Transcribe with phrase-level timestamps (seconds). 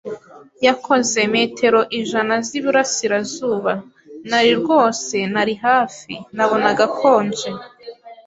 [0.67, 3.73] yakoze metero ijana zi burasirazuba.
[4.29, 6.13] Nari, rwose, nari hafi.
[6.35, 7.49] Nabonaga akonje